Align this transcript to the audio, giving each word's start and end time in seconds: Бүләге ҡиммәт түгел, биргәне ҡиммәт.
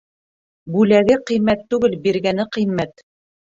Бүләге 0.75 1.19
ҡиммәт 1.31 1.63
түгел, 1.77 1.95
биргәне 2.09 2.51
ҡиммәт. 2.59 3.09